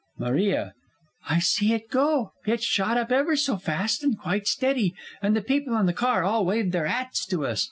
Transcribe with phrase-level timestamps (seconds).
[0.17, 0.73] MARIA.
[1.29, 5.43] I see it go it shot up ever so fast and quite steady, and the
[5.43, 7.59] people in the car all waved their 'ats to us.